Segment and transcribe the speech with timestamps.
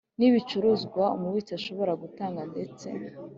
[0.17, 2.87] n ibicuruzwa Umubitsi ashobora gutanga ndetse